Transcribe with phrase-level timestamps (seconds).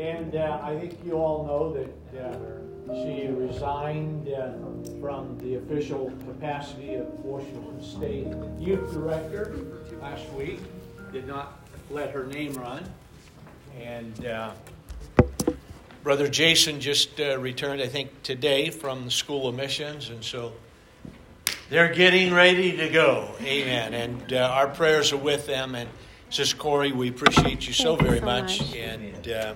[0.00, 4.52] And uh, I think you all know that uh, she resigned uh,
[4.98, 8.26] from the official capacity of Washington State
[8.58, 9.54] Youth Director
[10.00, 10.60] last week.
[11.12, 11.60] Did not
[11.90, 12.82] let her name run.
[13.78, 14.52] And uh,
[16.02, 20.08] Brother Jason just uh, returned, I think, today from the School of Missions.
[20.08, 20.54] And so
[21.68, 23.34] they're getting ready to go.
[23.42, 23.92] Amen.
[23.92, 25.74] And uh, our prayers are with them.
[25.74, 25.90] And
[26.30, 28.76] Sister Corey, we appreciate you so very so much, much.
[28.76, 29.54] and uh,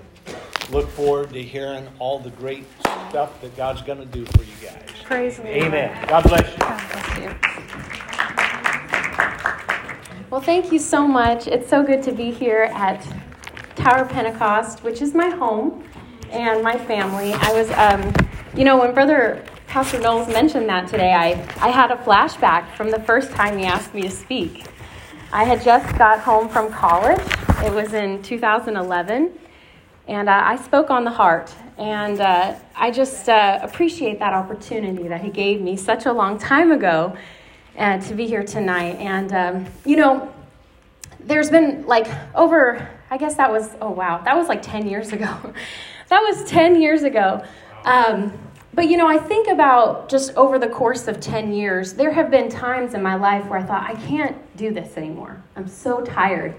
[0.70, 2.64] look forward to hearing all the great
[3.08, 4.82] stuff that God's going to do for you guys.
[5.04, 5.56] Praise the Lord.
[5.56, 6.08] Amen.
[6.08, 6.58] God bless you.
[6.58, 7.34] God bless you.
[10.30, 11.46] Well, thank you so much.
[11.46, 13.06] It's so good to be here at
[13.76, 15.84] Tower Pentecost, which is my home
[16.30, 17.32] and my family.
[17.34, 18.12] I was, um,
[18.56, 21.32] you know, when Brother Pastor Knowles mentioned that today, I,
[21.64, 24.66] I had a flashback from the first time he asked me to speak.
[25.32, 27.20] I had just got home from college.
[27.64, 29.32] It was in 2011.
[30.06, 31.54] And uh, I spoke on the heart.
[31.76, 36.38] And uh, I just uh, appreciate that opportunity that he gave me such a long
[36.38, 37.16] time ago
[37.78, 38.96] uh, to be here tonight.
[38.96, 40.32] And, um, you know,
[41.20, 45.12] there's been like over, I guess that was, oh wow, that was like 10 years
[45.12, 45.26] ago.
[46.08, 47.44] that was 10 years ago.
[47.84, 48.32] Um,
[48.74, 52.30] but you know, I think about just over the course of 10 years, there have
[52.30, 55.42] been times in my life where I thought, I can't do this anymore.
[55.56, 56.54] I'm so tired.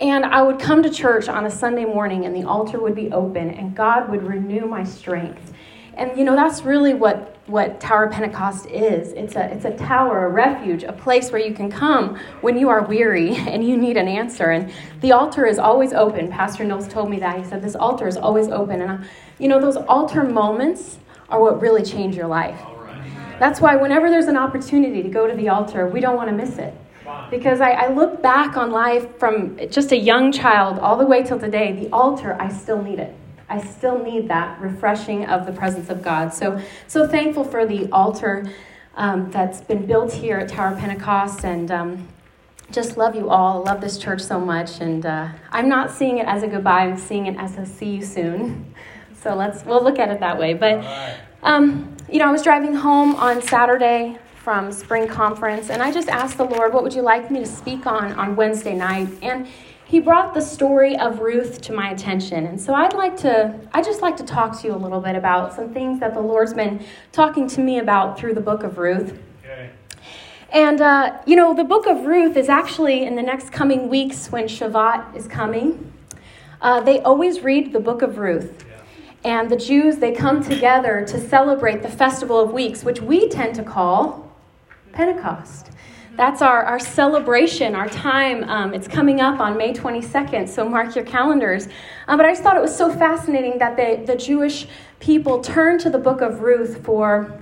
[0.00, 3.10] And I would come to church on a Sunday morning and the altar would be
[3.10, 5.52] open and God would renew my strength.
[5.94, 9.12] And you know, that's really what, what Tower Pentecost is.
[9.14, 12.68] It's a, it's a tower, a refuge, a place where you can come when you
[12.68, 14.50] are weary and you need an answer.
[14.50, 16.30] And the altar is always open.
[16.30, 17.36] Pastor Knowles told me that.
[17.36, 18.80] He said, This altar is always open.
[18.80, 19.04] And, I,
[19.40, 22.60] you know, those altar moments are what really change your life.
[23.40, 26.36] That's why whenever there's an opportunity to go to the altar, we don't want to
[26.36, 26.74] miss it.
[27.30, 31.22] Because I, I, look back on life from just a young child all the way
[31.22, 33.14] till today, the altar, I still need it.
[33.48, 36.34] I still need that refreshing of the presence of God.
[36.34, 38.50] So, so thankful for the altar
[38.94, 42.08] um, that's been built here at Tower Pentecost, and um,
[42.70, 43.62] just love you all.
[43.62, 46.82] Love this church so much, and uh, I'm not seeing it as a goodbye.
[46.82, 48.74] I'm seeing it as a see you soon.
[49.22, 50.54] So let's we'll look at it that way.
[50.54, 50.84] But
[51.42, 54.18] um, you know, I was driving home on Saturday
[54.48, 57.44] from spring conference, and I just asked the Lord, "What would you like me to
[57.44, 59.46] speak on on Wednesday night?" And
[59.84, 63.82] He brought the story of Ruth to my attention, and so I'd like to I
[63.82, 66.54] just like to talk to you a little bit about some things that the Lord's
[66.54, 66.80] been
[67.12, 69.18] talking to me about through the book of Ruth.
[69.44, 69.68] Okay.
[70.50, 74.32] And, uh, you know, the book of Ruth is actually in the next coming weeks
[74.32, 75.92] when Shavuot is coming.
[76.62, 78.64] Uh, they always read the book of Ruth.
[79.24, 83.54] And the Jews, they come together to celebrate the Festival of Weeks, which we tend
[83.56, 84.27] to call
[84.92, 85.70] Pentecost.
[86.18, 88.42] That's our, our celebration, our time.
[88.44, 91.68] Um, it's coming up on May 22nd, so mark your calendars.
[92.08, 94.66] Um, but I just thought it was so fascinating that the, the Jewish
[94.98, 97.40] people turned to the book of Ruth for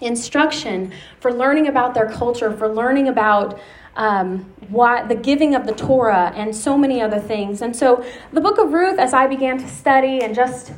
[0.00, 3.60] instruction, for learning about their culture, for learning about
[3.96, 7.62] um, what, the giving of the Torah, and so many other things.
[7.62, 10.72] And so the book of Ruth, as I began to study and just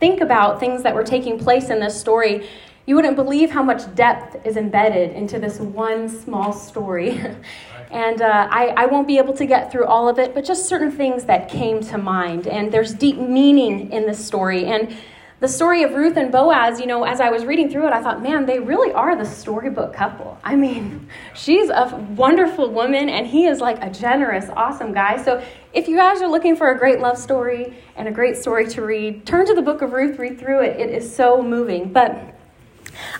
[0.00, 2.48] think about things that were taking place in this story,
[2.88, 7.20] you wouldn't believe how much depth is embedded into this one small story.
[7.90, 10.66] and uh, I, I won't be able to get through all of it, but just
[10.70, 12.46] certain things that came to mind.
[12.46, 14.64] And there's deep meaning in this story.
[14.64, 14.96] And
[15.40, 18.02] the story of Ruth and Boaz, you know, as I was reading through it, I
[18.02, 20.38] thought, man, they really are the storybook couple.
[20.42, 25.22] I mean, she's a wonderful woman and he is like a generous, awesome guy.
[25.22, 25.44] So
[25.74, 28.80] if you guys are looking for a great love story and a great story to
[28.80, 30.80] read, turn to the book of Ruth, read through it.
[30.80, 31.92] It is so moving.
[31.92, 32.37] But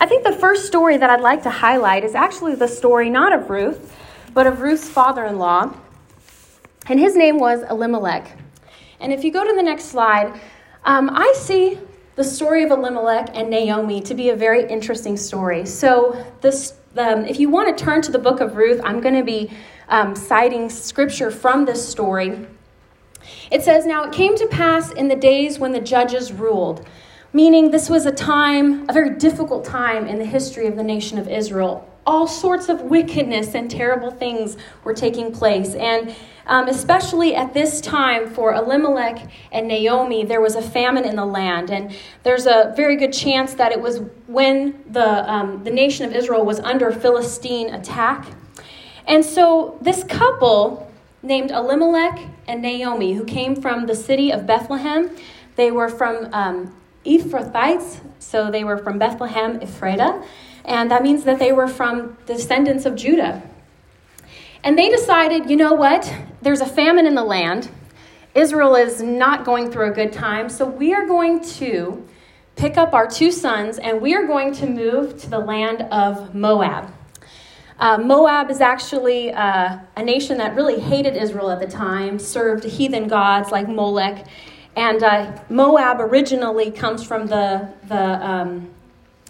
[0.00, 3.33] I think the first story that I'd like to highlight is actually the story not
[3.33, 3.94] of Ruth,
[4.34, 5.75] but of Ruth's father in law.
[6.87, 8.38] And his name was Elimelech.
[9.00, 10.41] And if you go to the next slide,
[10.84, 11.78] um, I see
[12.17, 15.65] the story of Elimelech and Naomi to be a very interesting story.
[15.67, 19.15] So, this, um, if you want to turn to the book of Ruth, I'm going
[19.15, 19.50] to be
[19.88, 22.47] um, citing scripture from this story.
[23.50, 26.87] It says, Now it came to pass in the days when the judges ruled,
[27.32, 31.19] meaning this was a time, a very difficult time in the history of the nation
[31.19, 31.86] of Israel.
[32.06, 35.75] All sorts of wickedness and terrible things were taking place.
[35.75, 36.14] And
[36.46, 41.26] um, especially at this time for Elimelech and Naomi, there was a famine in the
[41.26, 41.70] land.
[41.70, 46.14] And there's a very good chance that it was when the, um, the nation of
[46.14, 48.26] Israel was under Philistine attack.
[49.06, 50.90] And so this couple
[51.22, 55.10] named Elimelech and Naomi, who came from the city of Bethlehem,
[55.56, 56.75] they were from um,
[57.05, 60.23] Ephrathites, so they were from Bethlehem, Ephrata,
[60.65, 63.43] and that means that they were from descendants of Judah.
[64.62, 66.12] And they decided, you know what?
[66.43, 67.71] There's a famine in the land,
[68.35, 70.49] Israel is not going through a good time.
[70.49, 72.06] So we are going to
[72.56, 76.35] pick up our two sons and we are going to move to the land of
[76.35, 76.93] Moab.
[77.81, 82.65] Uh, Moab is actually uh, a nation that really hated Israel at the time, served
[82.65, 84.27] heathen gods like Molech.
[84.78, 88.70] And uh, Moab originally comes from the, the, um,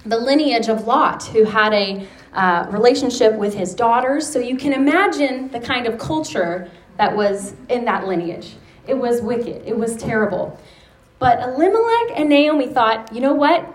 [0.04, 4.30] the lineage of Lot, who had a uh, relationship with his daughters.
[4.30, 8.56] So you can imagine the kind of culture that was in that lineage.
[8.86, 10.60] It was wicked, it was terrible.
[11.18, 13.66] But Elimelech and Naomi thought, you know what?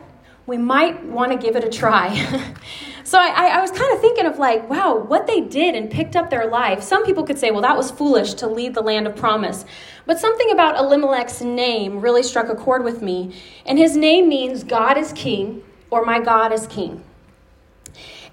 [0.45, 2.13] We might want to give it a try.
[3.03, 6.15] so I, I was kind of thinking of like, wow, what they did and picked
[6.15, 6.83] up their life.
[6.83, 9.63] Some people could say, well, that was foolish to leave the land of promise.
[10.05, 13.35] But something about Elimelech's name really struck a chord with me.
[13.65, 17.03] And his name means God is king or my God is king.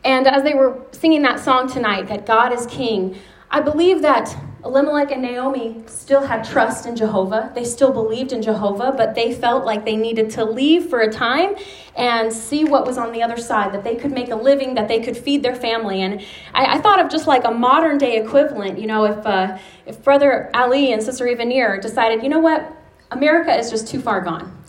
[0.05, 3.19] And as they were singing that song tonight, that God is king,
[3.51, 7.51] I believe that Elimelech and Naomi still had trust in Jehovah.
[7.55, 11.11] They still believed in Jehovah, but they felt like they needed to leave for a
[11.11, 11.57] time
[11.97, 14.87] and see what was on the other side, that they could make a living, that
[14.87, 16.03] they could feed their family.
[16.03, 16.21] And
[16.53, 18.79] I, I thought of just like a modern day equivalent.
[18.79, 22.71] You know, if, uh, if Brother Ali and Sister Evanir decided, you know what,
[23.11, 24.60] America is just too far gone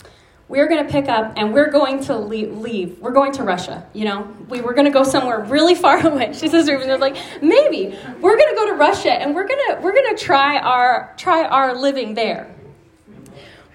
[0.51, 2.99] we're going to pick up and we're going to leave.
[2.99, 3.87] We're going to Russia.
[3.93, 6.33] You know, we were going to go somewhere really far away.
[6.33, 9.79] She says, "Was like, maybe we're going to go to Russia and we're going to
[9.81, 12.53] we're to try our try our living there."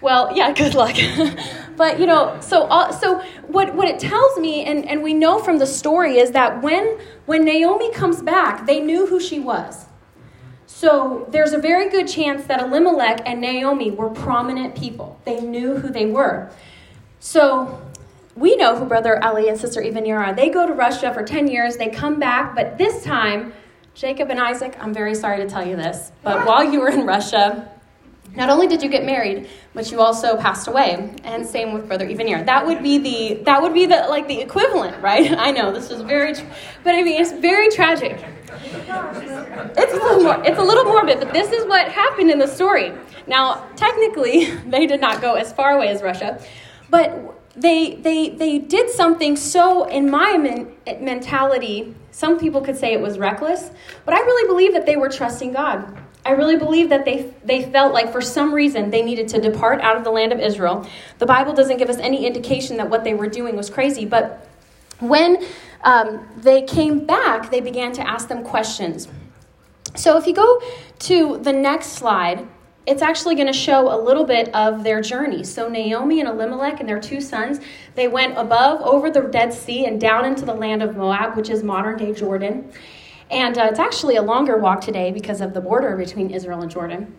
[0.02, 0.96] Well, yeah, good luck.
[1.76, 5.38] but you know, so uh, so what what it tells me, and and we know
[5.38, 9.86] from the story is that when when Naomi comes back, they knew who she was.
[10.66, 15.18] So there's a very good chance that Elimelech and Naomi were prominent people.
[15.24, 16.50] They knew who they were.
[17.20, 17.80] So
[18.34, 20.34] we know who Brother Ali and Sister Evanir are.
[20.34, 23.52] They go to Russia for 10 years, they come back, but this time,
[23.94, 27.06] Jacob and Isaac, I'm very sorry to tell you this, but while you were in
[27.06, 27.70] Russia,
[28.36, 31.14] not only did you get married, but you also passed away.
[31.24, 32.44] And same with Brother Evanir.
[32.44, 35.32] That would be the that would be the like the equivalent, right?
[35.38, 36.34] I know this is very,
[36.84, 38.22] but I mean it's very tragic.
[38.48, 42.46] It's a little more, it's a little morbid, but this is what happened in the
[42.46, 42.92] story.
[43.26, 46.40] Now, technically, they did not go as far away as Russia,
[46.90, 52.92] but they they they did something so in my men, mentality some people could say
[52.92, 53.70] it was reckless
[54.04, 57.62] but i really believe that they were trusting god i really believe that they they
[57.62, 60.86] felt like for some reason they needed to depart out of the land of israel
[61.18, 64.46] the bible doesn't give us any indication that what they were doing was crazy but
[65.00, 65.44] when
[65.82, 69.08] um, they came back, they began to ask them questions.
[69.94, 70.60] So if you go
[71.00, 72.46] to the next slide,
[72.86, 75.42] it's actually going to show a little bit of their journey.
[75.42, 77.60] So Naomi and Elimelech and their two sons,
[77.94, 81.50] they went above over the Dead Sea and down into the land of Moab, which
[81.50, 82.70] is modern day Jordan.
[83.30, 86.70] And uh, it's actually a longer walk today because of the border between Israel and
[86.70, 87.14] Jordan.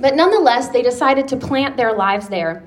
[0.00, 2.64] But nonetheless, they decided to plant their lives there.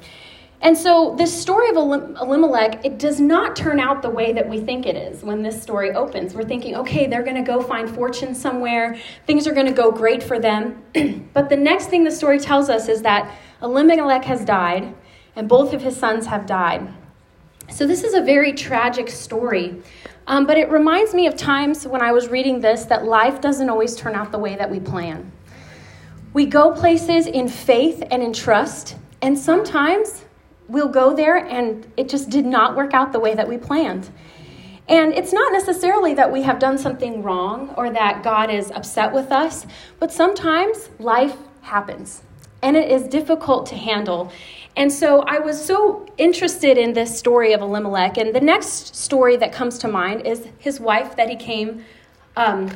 [0.62, 4.60] And so, this story of Elimelech, it does not turn out the way that we
[4.60, 6.34] think it is when this story opens.
[6.34, 9.92] We're thinking, okay, they're going to go find fortune somewhere, things are going to go
[9.92, 10.82] great for them.
[11.34, 14.96] but the next thing the story tells us is that Elimelech has died,
[15.36, 16.88] and both of his sons have died.
[17.70, 19.84] So, this is a very tragic story.
[20.28, 23.70] Um, but it reminds me of times when I was reading this that life doesn't
[23.70, 25.32] always turn out the way that we plan.
[26.34, 30.26] We go places in faith and in trust, and sometimes
[30.68, 34.10] we'll go there and it just did not work out the way that we planned.
[34.88, 39.14] And it's not necessarily that we have done something wrong or that God is upset
[39.14, 39.66] with us,
[40.00, 42.22] but sometimes life happens
[42.62, 44.32] and it is difficult to handle.
[44.76, 48.18] And so I was so interested in this story of Elimelech.
[48.18, 51.86] And the next story that comes to mind is his wife that he came,
[52.36, 52.70] um,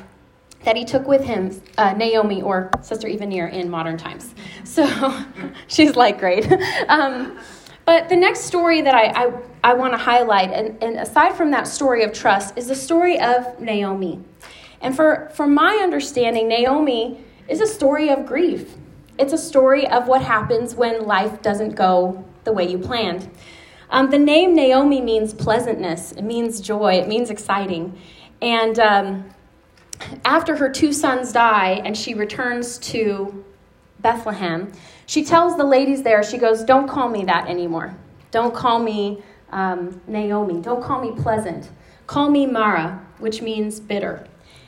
[0.64, 4.34] that he took with him, uh, Naomi or Sister Evanir in modern times.
[4.64, 4.86] So
[5.68, 6.48] she's like, great.
[6.88, 7.38] Um,
[7.86, 9.32] but the next story that I, I,
[9.64, 13.20] I want to highlight, and, and aside from that story of trust, is the story
[13.20, 14.22] of Naomi.
[14.80, 18.76] And for, from my understanding, Naomi is a story of grief.
[19.20, 23.30] It's a story of what happens when life doesn't go the way you planned.
[23.90, 28.00] Um, the name Naomi means pleasantness, it means joy, it means exciting.
[28.42, 29.30] And um,
[30.24, 33.44] after her two sons die and she returns to
[34.00, 34.72] Bethlehem,
[35.06, 37.98] she tells the ladies there, she goes, Don't call me that anymore.
[38.32, 39.22] Don't call me
[39.52, 40.62] um, Naomi.
[40.62, 41.70] Don't call me pleasant.
[42.08, 44.26] Call me Mara, which means bitter,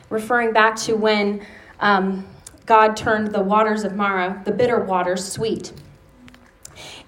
[0.10, 1.46] referring back to when
[1.79, 2.27] um,
[2.65, 5.73] God turned the waters of Mara, the bitter waters, sweet.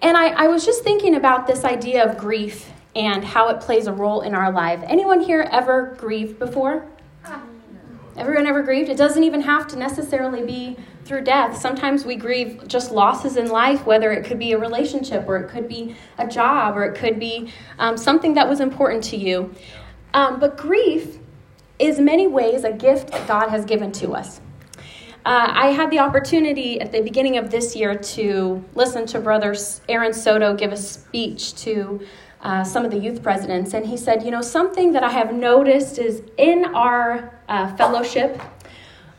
[0.01, 3.87] And I, I was just thinking about this idea of grief and how it plays
[3.87, 4.81] a role in our life.
[4.85, 6.85] Anyone here ever grieved before?
[8.15, 8.89] Everyone ever grieved?
[8.89, 11.57] It doesn't even have to necessarily be through death.
[11.57, 15.49] Sometimes we grieve just losses in life, whether it could be a relationship or it
[15.49, 19.51] could be a job or it could be um, something that was important to you.
[20.13, 21.17] Um, but grief
[21.79, 24.41] is many ways a gift that God has given to us.
[25.25, 29.55] Uh, I had the opportunity at the beginning of this year to listen to Brother
[29.87, 32.01] Aaron Soto give a speech to
[32.41, 35.33] uh, some of the youth presidents, and he said, You know, something that I have
[35.33, 38.41] noticed is in our uh, fellowship,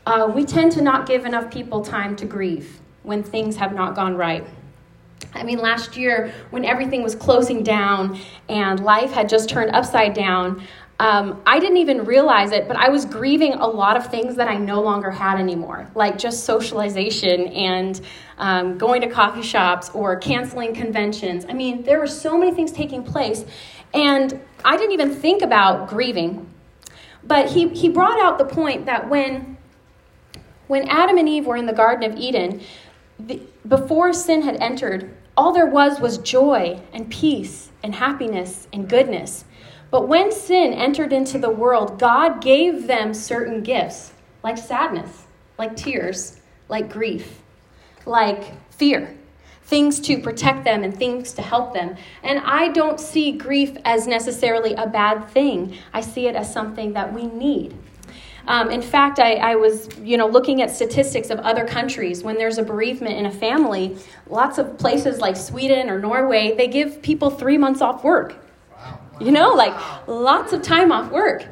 [0.05, 3.95] uh, we tend to not give enough people time to grieve when things have not
[3.95, 4.45] gone right.
[5.33, 10.13] I mean, last year, when everything was closing down and life had just turned upside
[10.13, 10.63] down,
[10.99, 14.47] um, I didn't even realize it, but I was grieving a lot of things that
[14.47, 17.99] I no longer had anymore, like just socialization and
[18.37, 21.45] um, going to coffee shops or canceling conventions.
[21.49, 23.43] I mean, there were so many things taking place,
[23.93, 26.49] and I didn't even think about grieving.
[27.25, 29.57] But he, he brought out the point that when,
[30.67, 32.61] when Adam and Eve were in the Garden of Eden,
[33.19, 38.87] the, before sin had entered, all there was was joy and peace and happiness and
[38.87, 39.43] goodness.
[39.95, 44.11] But when sin entered into the world, God gave them certain gifts,
[44.43, 45.23] like sadness,
[45.57, 47.39] like tears, like grief,
[48.05, 49.15] like fear,
[49.63, 51.95] things to protect them and things to help them.
[52.23, 56.91] And I don't see grief as necessarily a bad thing, I see it as something
[56.91, 57.73] that we need.
[58.47, 62.21] Um, in fact, I, I, was, you know, looking at statistics of other countries.
[62.21, 63.97] When there's a bereavement in a family,
[64.27, 68.41] lots of places like Sweden or Norway, they give people three months off work
[69.19, 69.73] you know, like
[70.07, 71.45] lots of time off work.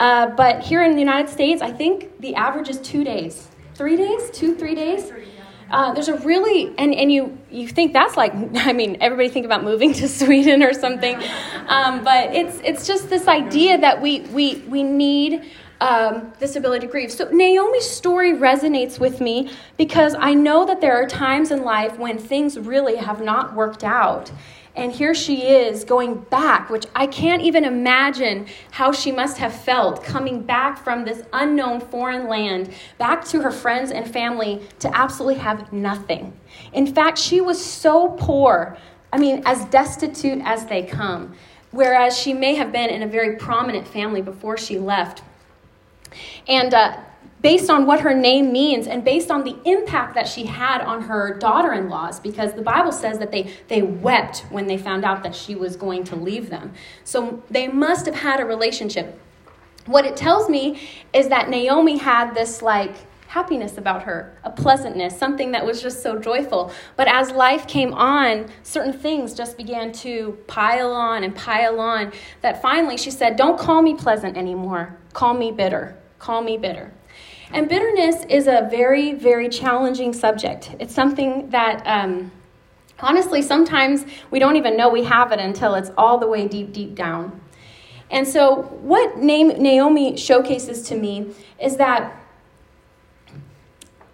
[0.00, 3.96] Uh, but here in the United States, I think the average is two days, three
[3.96, 5.12] days, two, three days.
[5.70, 9.46] Uh, there's a really and, and you you think that's like I mean everybody think
[9.46, 11.16] about moving to Sweden or something,
[11.68, 15.44] um, but it's it's just this idea that we we we need
[15.82, 17.10] um, this ability to grieve.
[17.10, 21.98] So Naomi's story resonates with me because I know that there are times in life
[21.98, 24.30] when things really have not worked out,
[24.74, 29.52] and here she is going back, which I can't even imagine how she must have
[29.54, 34.96] felt coming back from this unknown foreign land, back to her friends and family to
[34.96, 36.32] absolutely have nothing.
[36.72, 38.78] In fact, she was so poor,
[39.12, 41.34] I mean, as destitute as they come,
[41.70, 45.22] whereas she may have been in a very prominent family before she left.
[46.48, 46.98] And uh,
[47.42, 51.02] based on what her name means and based on the impact that she had on
[51.02, 55.04] her daughter in laws, because the Bible says that they, they wept when they found
[55.04, 56.72] out that she was going to leave them.
[57.04, 59.18] So they must have had a relationship.
[59.86, 60.80] What it tells me
[61.12, 62.94] is that Naomi had this like
[63.26, 66.70] happiness about her, a pleasantness, something that was just so joyful.
[66.96, 72.12] But as life came on, certain things just began to pile on and pile on
[72.42, 74.98] that finally she said, Don't call me pleasant anymore.
[75.14, 75.96] Call me bitter.
[76.18, 76.92] Call me bitter.
[77.52, 80.74] And bitterness is a very, very challenging subject.
[80.80, 82.32] It's something that, um,
[82.98, 86.72] honestly, sometimes we don't even know we have it until it's all the way deep,
[86.72, 87.40] deep down.
[88.10, 92.18] And so, what Naomi showcases to me is that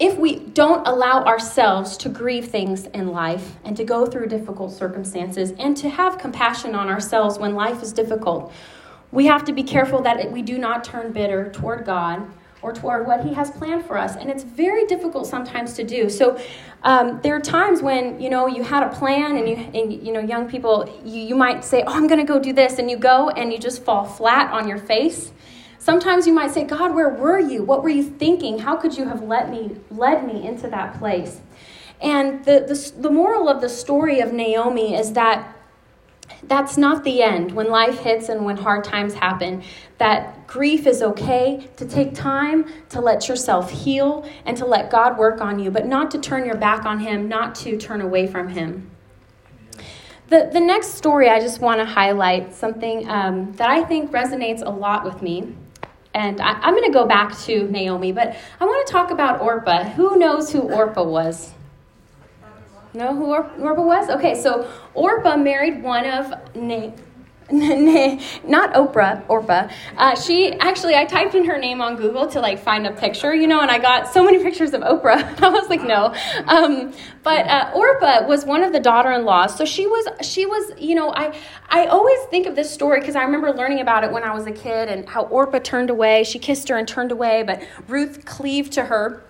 [0.00, 4.72] if we don't allow ourselves to grieve things in life and to go through difficult
[4.72, 8.52] circumstances and to have compassion on ourselves when life is difficult,
[9.10, 12.28] we have to be careful that we do not turn bitter toward God
[12.62, 14.16] or toward what he has planned for us.
[14.16, 16.08] And it's very difficult sometimes to do.
[16.10, 16.38] So
[16.82, 20.12] um, there are times when you know you had a plan and you and you
[20.12, 22.88] know young people you, you might say oh i'm going to go do this and
[22.88, 25.32] you go and you just fall flat on your face.
[25.78, 27.62] Sometimes you might say god where were you?
[27.62, 28.60] What were you thinking?
[28.60, 31.40] How could you have let me led me into that place?
[32.00, 35.57] And the, the, the moral of the story of naomi is that
[36.44, 39.62] that's not the end when life hits and when hard times happen.
[39.98, 45.18] That grief is okay to take time to let yourself heal and to let God
[45.18, 48.26] work on you, but not to turn your back on Him, not to turn away
[48.26, 48.90] from Him.
[50.28, 54.62] The, the next story I just want to highlight something um, that I think resonates
[54.64, 55.54] a lot with me.
[56.14, 59.40] And I, I'm going to go back to Naomi, but I want to talk about
[59.40, 59.84] Orpah.
[59.90, 61.52] Who knows who Orpah was?
[62.94, 64.08] Know who Orpah was?
[64.08, 66.92] Okay, so Orpah married one of Na-
[67.50, 69.68] not Oprah, Orpah.
[69.96, 73.34] Uh, she actually, I typed in her name on Google to like find a picture,
[73.34, 75.40] you know, and I got so many pictures of Oprah.
[75.42, 76.14] I was like, no.
[76.46, 76.92] Um,
[77.22, 81.10] but uh, Orpah was one of the daughter-in-laws, so she was, she was, you know,
[81.14, 81.34] I,
[81.70, 84.46] I always think of this story because I remember learning about it when I was
[84.46, 86.24] a kid and how Orpah turned away.
[86.24, 89.24] She kissed her and turned away, but Ruth cleaved to her.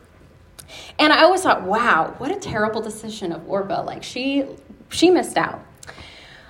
[0.98, 3.82] And I always thought, wow, what a terrible decision of Orpah.
[3.82, 4.44] Like she
[4.90, 5.64] she missed out.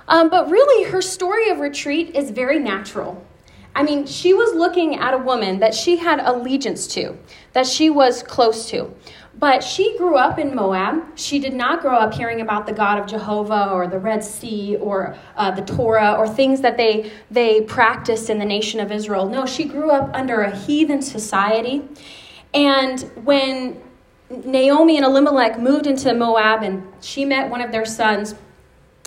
[0.09, 3.25] Um, but really, her story of retreat is very natural.
[3.75, 7.17] I mean, she was looking at a woman that she had allegiance to,
[7.53, 8.93] that she was close to.
[9.39, 11.17] But she grew up in Moab.
[11.17, 14.77] She did not grow up hearing about the God of Jehovah or the Red Sea
[14.77, 19.29] or uh, the Torah or things that they, they practiced in the nation of Israel.
[19.29, 21.85] No, she grew up under a heathen society.
[22.53, 23.81] And when
[24.31, 28.35] Naomi and Elimelech moved into Moab and she met one of their sons,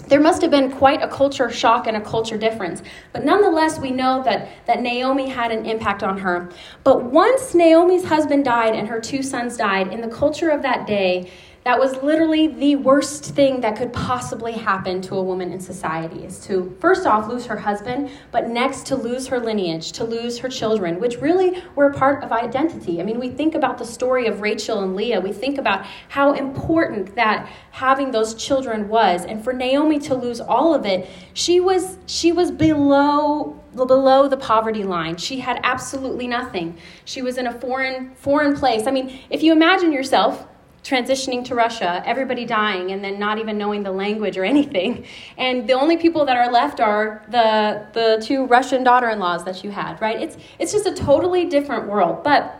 [0.08, 2.82] there must have been quite a culture shock and a culture difference.
[3.14, 6.50] But nonetheless, we know that, that Naomi had an impact on her.
[6.84, 10.88] But once Naomi's husband died and her two sons died, in the culture of that
[10.88, 11.32] day,
[11.64, 16.26] that was literally the worst thing that could possibly happen to a woman in society
[16.26, 20.40] is to first off lose her husband but next to lose her lineage to lose
[20.40, 23.00] her children which really were part of identity.
[23.00, 25.22] I mean we think about the story of rachel and leah.
[25.22, 29.24] We think about how important that having those children was.
[29.26, 34.38] And for naomi to lose all of it she was she was below below the
[34.38, 35.16] poverty line.
[35.16, 36.78] She had absolutely nothing.
[37.06, 38.88] She was in a foreign foreign place.
[38.88, 40.48] I mean if you imagine yourself
[40.84, 45.06] transitioning to Russia, everybody dying, and then not even knowing the language or anything.
[45.38, 49.44] And the only people that are left are the, the two Russian daughter in laws
[49.46, 50.20] that you had, right?
[50.20, 52.24] It's, it's just a totally different world.
[52.24, 52.58] But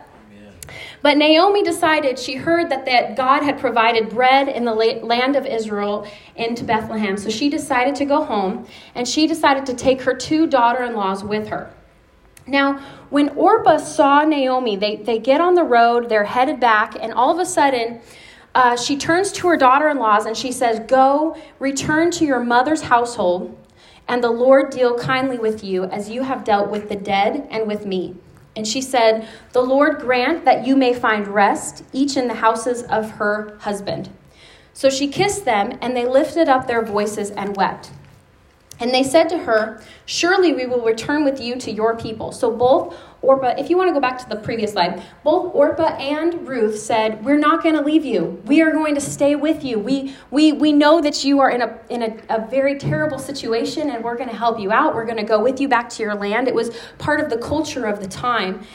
[1.02, 5.44] but Naomi decided, she heard that, that God had provided bread in the land of
[5.44, 7.16] Israel into Bethlehem.
[7.16, 10.94] So she decided to go home and she decided to take her two daughter in
[10.94, 11.74] laws with her.
[12.46, 12.78] Now,
[13.10, 17.30] when Orpah saw Naomi, they, they get on the road, they're headed back, and all
[17.30, 18.00] of a sudden,
[18.54, 22.40] uh, she turns to her daughter in laws and she says, Go, return to your
[22.40, 23.56] mother's household,
[24.08, 27.66] and the Lord deal kindly with you as you have dealt with the dead and
[27.66, 28.16] with me.
[28.54, 32.82] And she said, The Lord grant that you may find rest, each in the houses
[32.82, 34.10] of her husband.
[34.74, 37.90] So she kissed them, and they lifted up their voices and wept.
[38.82, 42.32] And they said to her, Surely we will return with you to your people.
[42.32, 45.94] So both Orpah, if you want to go back to the previous slide, both Orpah
[45.98, 48.42] and Ruth said, We're not going to leave you.
[48.44, 49.78] We are going to stay with you.
[49.78, 53.88] We, we, we know that you are in, a, in a, a very terrible situation
[53.88, 54.96] and we're going to help you out.
[54.96, 56.48] We're going to go with you back to your land.
[56.48, 58.66] It was part of the culture of the time.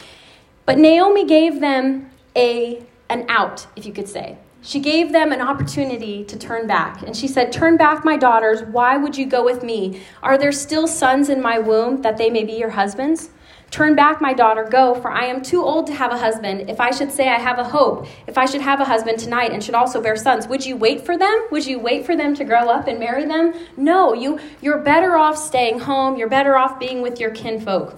[0.65, 4.37] But Naomi gave them a, an out, if you could say.
[4.67, 7.01] She gave them an opportunity to turn back.
[7.01, 8.63] And she said, Turn back, my daughters.
[8.63, 10.01] Why would you go with me?
[10.21, 13.29] Are there still sons in my womb that they may be your husbands?
[13.71, 16.69] Turn back, my daughter, go, for I am too old to have a husband.
[16.69, 19.53] If I should say I have a hope, if I should have a husband tonight
[19.53, 21.47] and should also bear sons, would you wait for them?
[21.49, 23.53] Would you wait for them to grow up and marry them?
[23.77, 26.17] No, you, you're better off staying home.
[26.17, 27.97] You're better off being with your kinfolk.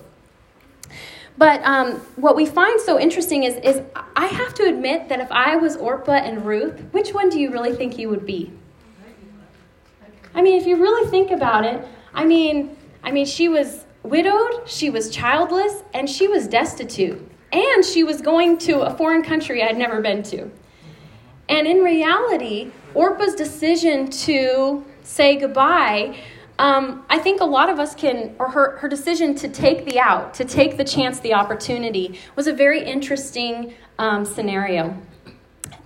[1.39, 3.81] But um, what we find so interesting is, is
[4.17, 7.49] I have to admit that if I was Orpah and Ruth, which one do you
[7.49, 8.51] really think you would be?
[10.35, 12.75] I mean, if you really think about it, I mean,
[13.05, 17.25] I mean, she was widowed, she was childless, and she was destitute.
[17.53, 20.51] And she was going to a foreign country I'd never been to.
[21.47, 26.17] And in reality, Orpah's decision to say goodbye
[26.59, 29.97] um, I think a lot of us can, or her, her decision to take the
[29.97, 34.95] out, to take the chance, the opportunity, was a very interesting um, scenario.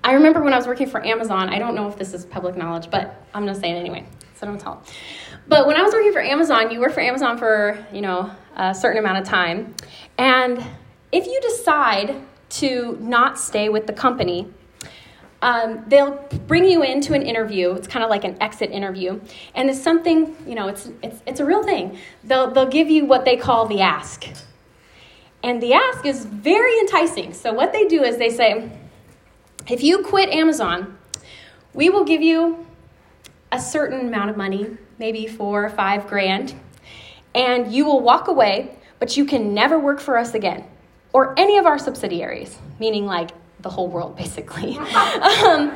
[0.04, 2.58] I remember when I was working for Amazon, I don't know if this is public
[2.58, 4.84] knowledge, but I'm going to say it anyway, so don't tell.
[5.48, 8.74] But when I was working for Amazon, you work for Amazon for, you know, a
[8.74, 9.76] certain amount of time.
[10.18, 10.64] And
[11.12, 12.16] if you decide
[12.50, 14.52] to not stay with the company,
[15.44, 16.16] um, they'll
[16.48, 17.74] bring you into an interview.
[17.74, 19.20] It's kind of like an exit interview,
[19.54, 20.70] and it's something you know.
[20.70, 21.98] It's it's it's a real thing.
[22.24, 24.26] They'll they'll give you what they call the ask,
[25.44, 27.34] and the ask is very enticing.
[27.34, 28.72] So what they do is they say,
[29.70, 30.98] if you quit Amazon,
[31.74, 32.66] we will give you
[33.52, 36.56] a certain amount of money, maybe four or five grand,
[37.36, 40.64] and you will walk away, but you can never work for us again
[41.12, 43.32] or any of our subsidiaries, meaning like
[43.64, 44.78] the whole world, basically.
[44.78, 45.74] um,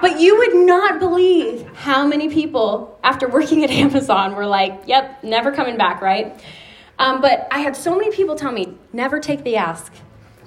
[0.00, 5.22] but you would not believe how many people, after working at Amazon, were like, yep,
[5.22, 6.42] never coming back, right?
[6.98, 9.92] Um, but I had so many people tell me, never take the ask,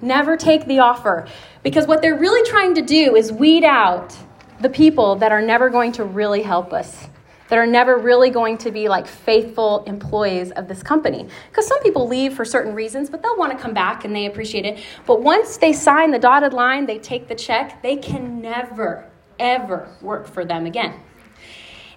[0.01, 1.27] never take the offer.
[1.63, 4.15] Because what they're really trying to do is weed out
[4.61, 7.07] the people that are never going to really help us
[7.53, 11.27] that are never really going to be like faithful employees of this company.
[11.51, 14.25] Because some people leave for certain reasons, but they'll want to come back and they
[14.25, 14.83] appreciate it.
[15.05, 19.87] But once they sign the dotted line, they take the check, they can never, ever
[20.01, 20.99] work for them again.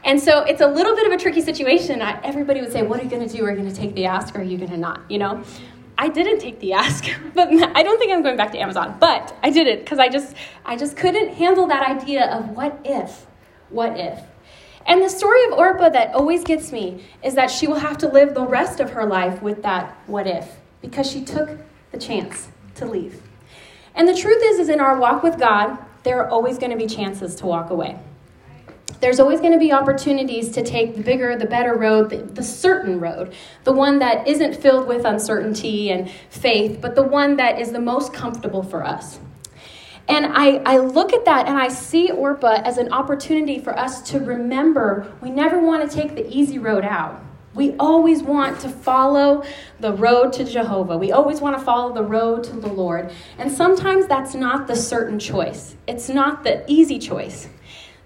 [0.04, 2.02] And so it's a little bit of a tricky situation.
[2.02, 3.42] I, everybody would say, What are you going to do?
[3.42, 5.10] Are you going to take the ask or are you going to not?
[5.10, 5.42] You know?
[5.96, 8.98] I didn't take the ask, but I don't think I'm going back to Amazon.
[9.00, 12.78] But I did it because I just I just couldn't handle that idea of what
[12.84, 13.24] if,
[13.70, 14.20] what if.
[14.87, 18.09] And the story of Orpah that always gets me is that she will have to
[18.09, 21.51] live the rest of her life with that what if because she took
[21.90, 23.20] the chance to leave.
[23.94, 26.77] And the truth is is in our walk with God, there are always going to
[26.77, 27.99] be chances to walk away.
[29.01, 32.42] There's always going to be opportunities to take the bigger, the better road, the, the,
[32.42, 37.61] certain road, the one that isn't filled with uncertainty and faith, but the one that
[37.61, 39.18] is the most comfortable for us.
[40.08, 44.02] And I, I look at that and I see Orpah as an opportunity for us
[44.10, 47.22] to remember we never want to take the easy road out.
[47.54, 49.42] We always want to follow
[49.80, 50.98] the road to Jehovah.
[50.98, 53.10] We always want to follow the road to the Lord.
[53.38, 57.48] And sometimes that's not the certain choice, it's not the easy choice.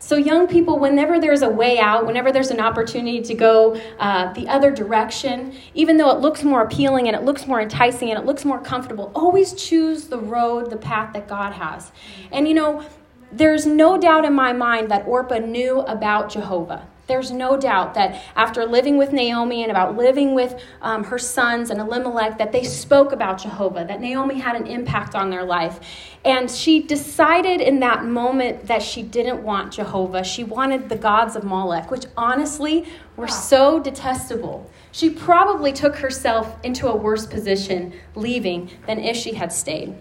[0.02, 4.32] So, young people, whenever there's a way out, whenever there's an opportunity to go uh,
[4.32, 8.18] the other direction, even though it looks more appealing and it looks more enticing and
[8.18, 11.92] it looks more comfortable, always choose the road, the path that God has.
[12.32, 12.82] And you know,
[13.30, 16.88] there's no doubt in my mind that Orpah knew about Jehovah.
[17.10, 21.70] There's no doubt that after living with Naomi and about living with um, her sons
[21.70, 25.80] and Elimelech, that they spoke about Jehovah, that Naomi had an impact on their life.
[26.24, 30.22] And she decided in that moment that she didn't want Jehovah.
[30.22, 34.70] She wanted the gods of Molech, which honestly were so detestable.
[34.92, 39.96] She probably took herself into a worse position leaving than if she had stayed.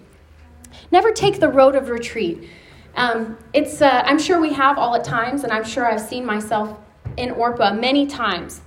[0.91, 2.47] Never take the road of retreat.
[2.95, 6.23] Um, it's, uh, I'm sure we have all at times, and I'm sure I've seen
[6.23, 6.77] myself
[7.19, 8.61] in Orpah many times.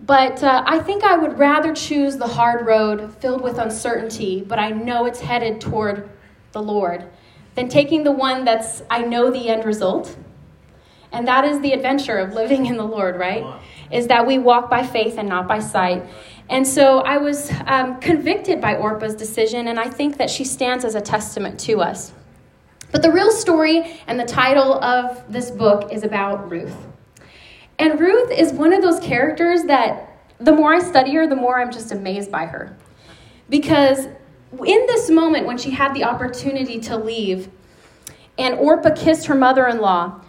[0.00, 4.58] But uh, I think I would rather choose the hard road filled with uncertainty, but
[4.58, 6.10] I know it's headed toward
[6.50, 7.08] the Lord,
[7.54, 10.16] than taking the one that's, I know the end result.
[11.12, 13.60] And that is the adventure of living in the Lord, right?
[13.92, 16.02] Is that we walk by faith and not by sight.
[16.48, 20.84] And so I was um, convicted by Orpah's decision, and I think that she stands
[20.84, 22.12] as a testament to us.
[22.90, 26.76] But the real story and the title of this book is about Ruth.
[27.82, 31.60] And Ruth is one of those characters that the more I study her, the more
[31.60, 32.76] I'm just amazed by her.
[33.50, 37.50] Because in this moment when she had the opportunity to leave
[38.38, 40.20] and Orpah kissed her mother in law,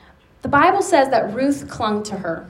[0.41, 2.49] the Bible says that Ruth clung to her.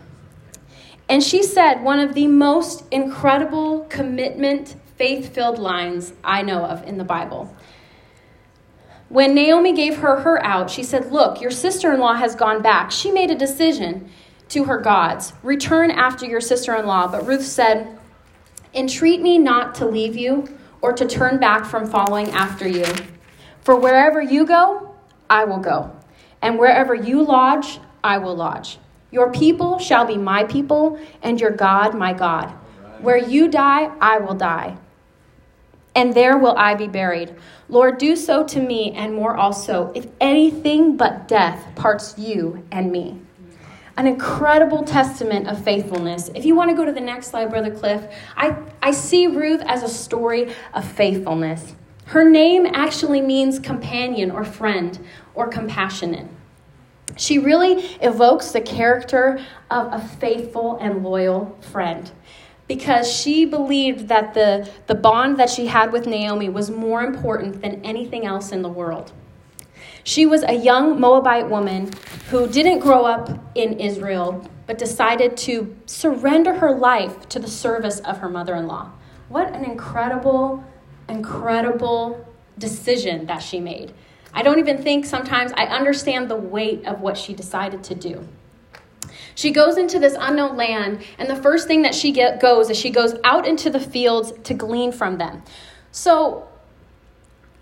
[1.09, 6.81] And she said one of the most incredible commitment, faith filled lines I know of
[6.87, 7.53] in the Bible.
[9.09, 12.61] When Naomi gave her her out, she said, Look, your sister in law has gone
[12.61, 12.89] back.
[12.89, 14.09] She made a decision
[14.53, 15.33] to her gods.
[15.41, 17.07] Return after your sister in law.
[17.07, 17.97] But Ruth said,
[18.75, 20.47] Entreat me not to leave you
[20.81, 22.85] or to turn back from following after you.
[23.61, 24.95] For wherever you go,
[25.29, 25.95] I will go,
[26.41, 28.77] and wherever you lodge, I will lodge.
[29.09, 32.49] Your people shall be my people, and your God my God.
[32.99, 34.77] Where you die, I will die,
[35.95, 37.33] and there will I be buried.
[37.69, 42.91] Lord, do so to me, and more also, if anything but death parts you and
[42.91, 43.19] me
[43.97, 46.29] an incredible testament of faithfulness.
[46.33, 48.03] If you want to go to the next slide, Brother Cliff,
[48.35, 51.75] I, I see Ruth as a story of faithfulness.
[52.05, 54.99] Her name actually means companion or friend
[55.35, 56.27] or compassionate.
[57.17, 62.11] She really evokes the character of a faithful and loyal friend
[62.67, 67.61] because she believed that the, the bond that she had with Naomi was more important
[67.61, 69.11] than anything else in the world.
[70.03, 71.91] She was a young Moabite woman
[72.29, 77.99] who didn't grow up in Israel, but decided to surrender her life to the service
[77.99, 78.91] of her mother in law.
[79.29, 80.63] What an incredible,
[81.07, 83.93] incredible decision that she made.
[84.33, 88.27] I don't even think sometimes I understand the weight of what she decided to do.
[89.35, 92.77] She goes into this unknown land, and the first thing that she get, goes is
[92.77, 95.43] she goes out into the fields to glean from them.
[95.91, 96.47] So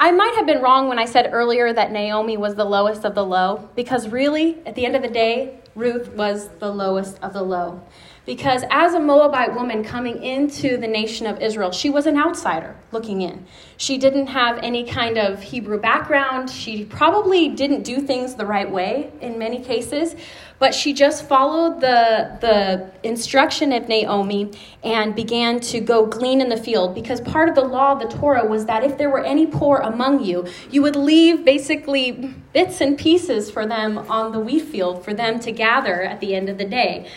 [0.04, 3.14] I might have been wrong when I said earlier that Naomi was the lowest of
[3.14, 7.34] the low, because really, at the end of the day, Ruth was the lowest of
[7.34, 7.80] the low.
[8.24, 12.76] Because as a Moabite woman coming into the nation of Israel, she was an outsider
[12.92, 13.48] looking in.
[13.78, 16.48] She didn't have any kind of Hebrew background.
[16.48, 20.16] She probably didn't do things the right way in many cases,
[20.60, 24.52] but she just followed the, the instruction of Naomi
[24.84, 26.94] and began to go glean in the field.
[26.94, 29.78] Because part of the law of the Torah was that if there were any poor
[29.78, 35.04] among you, you would leave basically bits and pieces for them on the wheat field
[35.04, 37.08] for them to gather at the end of the day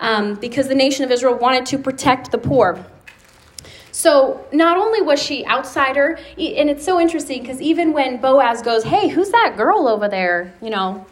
[0.00, 2.84] um, because the nation of Israel wanted to protect the poor.
[3.92, 8.84] So not only was she outsider, and it's so interesting because even when Boaz goes,
[8.84, 11.06] "Hey, who's that girl over there?" You know,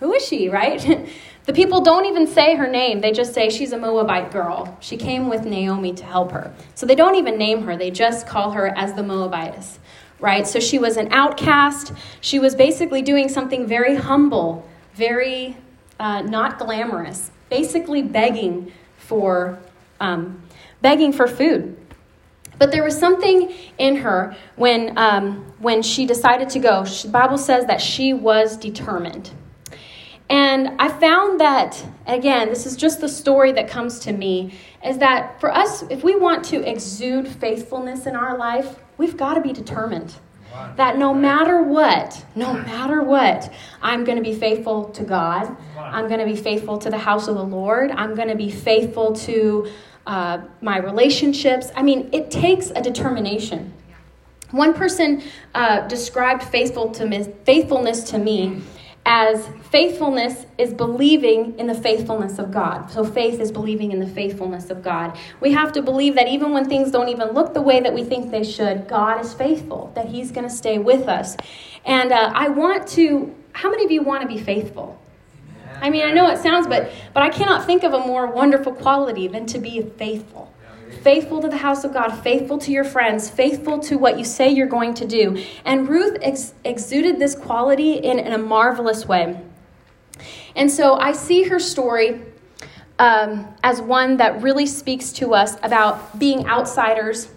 [0.00, 1.08] who is she, right?
[1.46, 3.00] the people don't even say her name.
[3.00, 4.76] They just say she's a Moabite girl.
[4.80, 6.54] She came with Naomi to help her.
[6.74, 7.76] So they don't even name her.
[7.76, 9.78] They just call her as the Moabitess,
[10.20, 10.46] right?
[10.46, 11.92] So she was an outcast.
[12.20, 15.56] She was basically doing something very humble, very
[15.98, 19.58] uh, not glamorous basically begging for,
[20.00, 20.42] um,
[20.82, 21.76] begging for food.
[22.58, 26.84] But there was something in her when, um, when she decided to go.
[26.84, 29.30] She, the Bible says that she was determined.
[30.30, 34.54] And I found that, again, this is just the story that comes to me,
[34.84, 39.34] is that for us, if we want to exude faithfulness in our life, we've got
[39.34, 40.14] to be determined.
[40.76, 45.56] That no matter what, no matter what, I'm going to be faithful to God.
[45.76, 47.90] I'm going to be faithful to the house of the Lord.
[47.90, 49.68] I'm going to be faithful to
[50.06, 51.68] uh, my relationships.
[51.74, 53.72] I mean, it takes a determination.
[54.50, 55.22] One person
[55.54, 58.62] uh, described faithful to me, faithfulness to me
[59.06, 62.90] as faithfulness is believing in the faithfulness of God.
[62.90, 65.18] So faith is believing in the faithfulness of God.
[65.40, 68.02] We have to believe that even when things don't even look the way that we
[68.02, 71.36] think they should, God is faithful, that He's going to stay with us.
[71.84, 74.98] And uh, I want to, how many of you want to be faithful?
[75.80, 78.72] I mean, I know it sounds, but but I cannot think of a more wonderful
[78.72, 80.53] quality than to be faithful.
[81.04, 84.48] Faithful to the house of God, faithful to your friends, faithful to what you say
[84.48, 85.44] you're going to do.
[85.66, 89.38] And Ruth ex- exuded this quality in, in, a marvelous way.
[90.56, 92.22] And so I see her story
[92.98, 97.28] um, as one that really speaks to us about being outsiders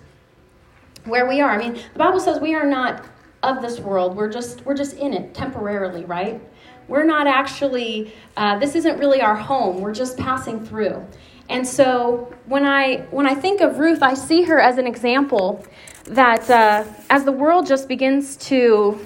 [1.04, 1.52] where we are.
[1.52, 3.04] I mean, the Bible says we are not
[3.44, 4.16] of this world.
[4.16, 6.42] We're just we're just in it temporarily, right?
[6.88, 9.82] We're not actually, uh, this isn't really our home.
[9.82, 11.06] We're just passing through.
[11.50, 15.66] And so when I, when I think of Ruth, I see her as an example
[16.06, 19.00] that uh, as the world just begins to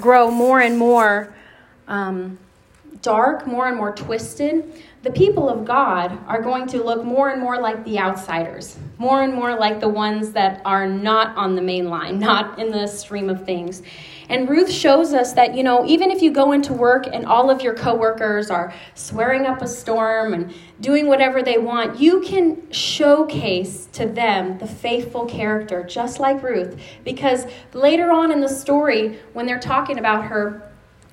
[0.00, 1.34] grow more and more
[1.88, 2.38] um,
[3.02, 7.40] dark, more and more twisted, the people of God are going to look more and
[7.40, 11.62] more like the outsiders, more and more like the ones that are not on the
[11.62, 13.82] main line, not in the stream of things.
[14.32, 17.50] And Ruth shows us that, you know, even if you go into work and all
[17.50, 22.72] of your coworkers are swearing up a storm and doing whatever they want, you can
[22.72, 26.80] showcase to them the faithful character, just like Ruth.
[27.04, 30.72] Because later on in the story, when they're talking about her,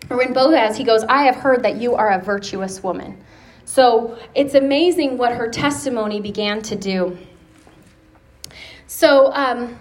[0.10, 3.22] or when Boaz, he goes, I have heard that you are a virtuous woman.
[3.66, 7.18] So it's amazing what her testimony began to do.
[8.88, 9.78] So, um,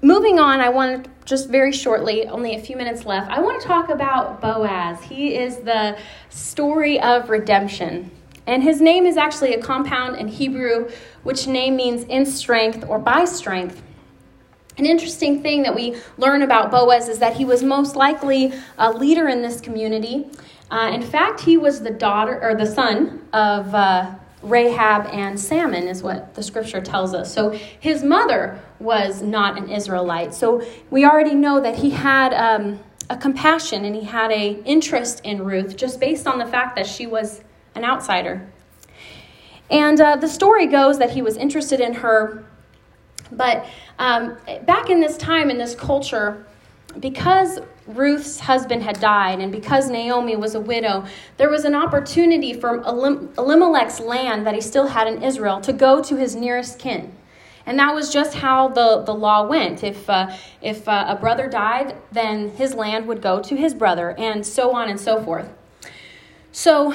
[0.00, 3.60] moving on, I want to just very shortly, only a few minutes left, I want
[3.60, 5.02] to talk about Boaz.
[5.02, 5.98] He is the
[6.30, 8.10] story of redemption.
[8.46, 10.88] And his name is actually a compound in Hebrew,
[11.24, 13.82] which name means in strength or by strength.
[14.78, 18.90] An interesting thing that we learn about Boaz is that he was most likely a
[18.90, 20.26] leader in this community.
[20.70, 25.88] Uh, in fact, he was the daughter or the son of uh, Rahab and Salmon,
[25.88, 27.32] is what the scripture tells us.
[27.32, 30.32] So his mother was not an Israelite.
[30.32, 32.78] So we already know that he had um,
[33.10, 36.86] a compassion and he had a interest in Ruth just based on the fact that
[36.86, 37.42] she was
[37.74, 38.48] an outsider.
[39.70, 42.44] And uh, the story goes that he was interested in her,
[43.30, 43.66] but
[43.98, 46.46] um, back in this time in this culture,
[46.98, 51.06] because Ruth's husband had died, and because Naomi was a widow,
[51.38, 56.02] there was an opportunity for Elimelech's land that he still had in Israel to go
[56.02, 57.12] to his nearest kin.
[57.64, 59.84] And that was just how the, the law went.
[59.84, 64.14] If, uh, if uh, a brother died, then his land would go to his brother,
[64.18, 65.48] and so on and so forth.
[66.52, 66.94] So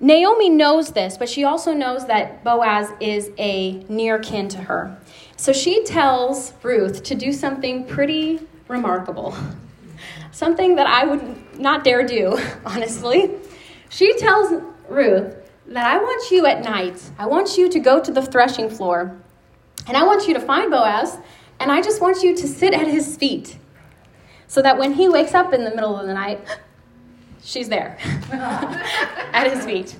[0.00, 4.98] Naomi knows this, but she also knows that Boaz is a near kin to her.
[5.36, 9.34] So she tells Ruth to do something pretty remarkable.
[10.34, 13.30] Something that I would not dare do, honestly.
[13.88, 15.32] She tells Ruth
[15.68, 19.16] that I want you at night, I want you to go to the threshing floor,
[19.86, 21.16] and I want you to find Boaz,
[21.60, 23.56] and I just want you to sit at his feet
[24.48, 26.40] so that when he wakes up in the middle of the night,
[27.44, 27.96] she's there
[28.32, 29.94] at his feet.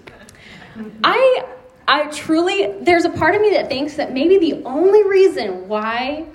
[1.05, 1.45] I
[1.87, 6.27] I truly there's a part of me that thinks that maybe the only reason why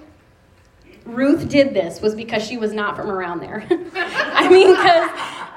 [1.14, 3.66] Ruth did this was because she was not from around there.
[3.96, 5.10] I mean, because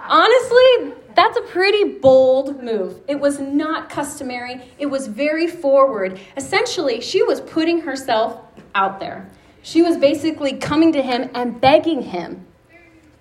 [0.09, 3.01] honestly, that's a pretty bold move.
[3.09, 6.19] It was not customary, it was very forward.
[6.37, 8.41] Essentially, she was putting herself
[8.75, 9.29] out there.
[9.63, 12.47] She was basically coming to him and begging him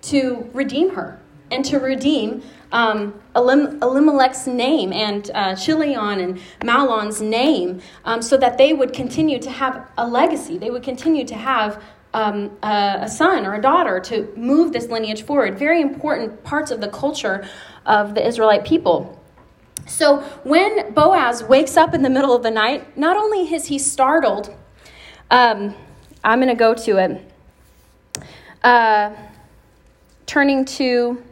[0.02, 1.20] to redeem her
[1.52, 2.42] and to redeem
[2.72, 9.38] um, Elimelech's name and uh, Chilion and Mahlon's name um, so that they would continue
[9.38, 10.58] to have a legacy.
[10.58, 11.82] They would continue to have
[12.14, 15.58] um, a, son or a daughter to move this lineage forward.
[15.58, 17.48] Very important parts of the culture
[17.86, 19.18] of the Israelite people.
[19.86, 23.78] So when Boaz wakes up in the middle of the night, not only is he
[23.78, 24.54] startled,
[25.30, 25.74] um,
[26.22, 27.32] I'm going to go to it.
[28.62, 29.10] Uh,
[30.26, 31.22] turning to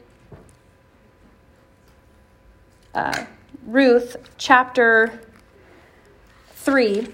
[2.95, 3.25] uh,
[3.67, 5.21] Ruth chapter
[6.55, 7.07] 3.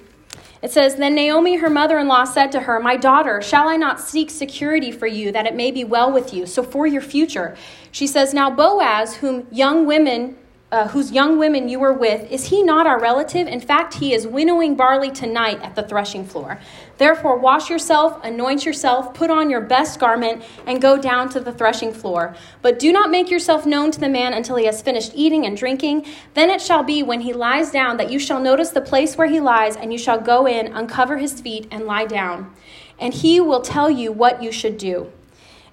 [0.67, 3.77] It says, Then Naomi, her mother in law, said to her, My daughter, shall I
[3.77, 6.45] not seek security for you, that it may be well with you?
[6.45, 7.57] So for your future.
[7.93, 10.37] She says, Now Boaz, whom young women
[10.73, 13.47] uh, whose young women you were with, is he not our relative?
[13.47, 16.59] In fact, he is winnowing barley tonight at the threshing floor.
[16.99, 21.53] Therefore, wash yourself, anoint yourself, put on your best garment, and go down to the
[21.53, 22.35] threshing floor.
[22.63, 25.57] But do not make yourself known to the man until he has finished eating and
[25.57, 26.07] drinking.
[26.35, 29.29] Then it shall be when he lies down that you shall notice the place where
[29.29, 32.55] he lies, and you shall go in, uncover his feet, and lie down.
[32.99, 35.13] And he will tell you what you should do.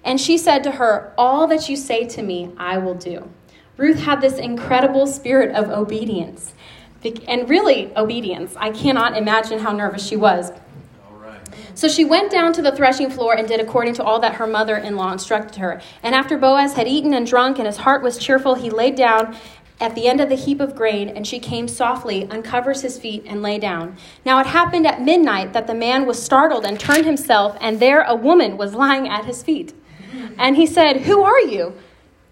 [0.03, 3.29] And she said to her, All that you say to me, I will do.
[3.77, 6.53] Ruth had this incredible spirit of obedience.
[7.27, 8.55] And really, obedience.
[8.57, 10.51] I cannot imagine how nervous she was.
[11.75, 14.47] So she went down to the threshing floor and did according to all that her
[14.47, 15.81] mother in law instructed her.
[16.01, 19.35] And after Boaz had eaten and drunk and his heart was cheerful, he laid down
[19.79, 23.23] at the end of the heap of grain, and she came softly, uncovers his feet,
[23.27, 23.97] and lay down.
[24.23, 28.01] Now it happened at midnight that the man was startled and turned himself, and there
[28.01, 29.73] a woman was lying at his feet.
[30.37, 31.73] And he said, Who are you?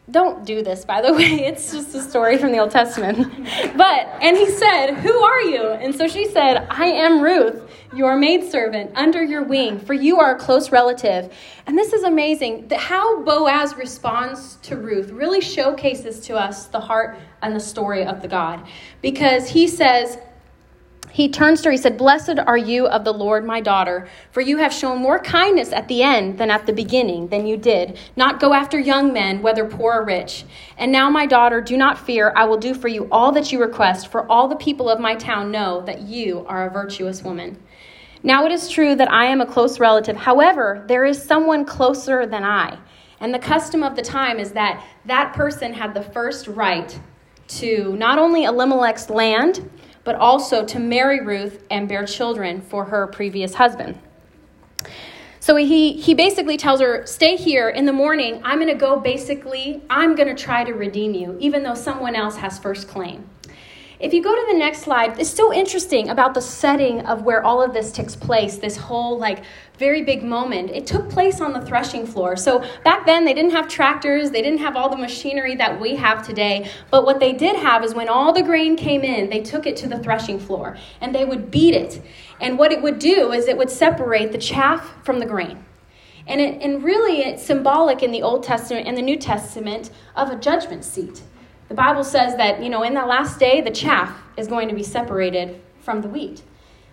[0.09, 1.45] Don't do this, by the way.
[1.45, 3.17] It's just a story from the Old Testament.
[3.77, 5.69] But, and he said, Who are you?
[5.69, 10.35] And so she said, I am Ruth, your maidservant, under your wing, for you are
[10.35, 11.31] a close relative.
[11.67, 12.69] And this is amazing.
[12.75, 18.21] How Boaz responds to Ruth really showcases to us the heart and the story of
[18.21, 18.67] the God.
[19.01, 20.17] Because he says,
[21.11, 24.41] he turns to her, he said, Blessed are you of the Lord, my daughter, for
[24.41, 27.99] you have shown more kindness at the end than at the beginning, than you did.
[28.15, 30.45] Not go after young men, whether poor or rich.
[30.77, 32.31] And now, my daughter, do not fear.
[32.35, 35.15] I will do for you all that you request, for all the people of my
[35.15, 37.57] town know that you are a virtuous woman.
[38.23, 40.15] Now it is true that I am a close relative.
[40.15, 42.77] However, there is someone closer than I.
[43.19, 46.97] And the custom of the time is that that person had the first right
[47.47, 49.69] to not only Elimelech's land,
[50.03, 53.99] but also to marry Ruth and bear children for her previous husband.
[55.39, 58.41] So he, he basically tells her, Stay here in the morning.
[58.43, 62.15] I'm going to go basically, I'm going to try to redeem you, even though someone
[62.15, 63.27] else has first claim.
[63.99, 67.43] If you go to the next slide, it's so interesting about the setting of where
[67.43, 69.43] all of this takes place, this whole like
[69.81, 70.69] very big moment.
[70.69, 72.35] It took place on the threshing floor.
[72.35, 75.95] So back then they didn't have tractors, they didn't have all the machinery that we
[75.95, 79.41] have today, but what they did have is when all the grain came in, they
[79.41, 81.99] took it to the threshing floor and they would beat it.
[82.39, 85.65] And what it would do is it would separate the chaff from the grain.
[86.27, 90.29] And, it, and really, it's symbolic in the Old Testament and the New Testament of
[90.29, 91.23] a judgment seat.
[91.69, 94.75] The Bible says that, you know, in that last day, the chaff is going to
[94.75, 96.43] be separated from the wheat.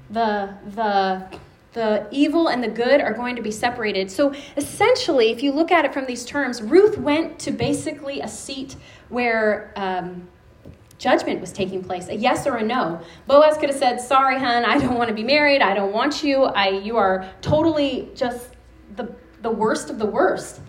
[0.09, 1.39] The, the,
[1.73, 4.11] the evil and the good are going to be separated.
[4.11, 8.29] So essentially, if you look at it from these terms, Ruth went to basically a
[8.29, 8.77] seat
[9.09, 10.29] where um,
[10.99, 13.01] judgment was taking place, a yes or a no.
[13.27, 15.63] Boaz could have said, "Sorry, hun, I don't want to be married.
[15.63, 16.45] I don't want you.
[16.45, 18.51] I, you are totally just
[18.97, 20.61] the the worst of the worst."